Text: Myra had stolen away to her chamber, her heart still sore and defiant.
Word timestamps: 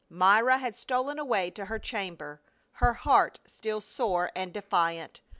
Myra 0.09 0.57
had 0.57 0.75
stolen 0.75 1.19
away 1.19 1.51
to 1.51 1.65
her 1.65 1.77
chamber, 1.77 2.41
her 2.71 2.93
heart 2.93 3.39
still 3.45 3.81
sore 3.81 4.31
and 4.35 4.51
defiant. 4.51 5.21